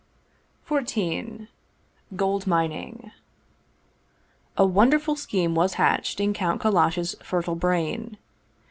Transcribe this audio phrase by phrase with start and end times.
[0.67, 1.47] XIV
[2.15, 3.11] GOLD MINING
[4.57, 8.17] A WONDERFUL scheme was hatched in Count Kallash's fertile brain.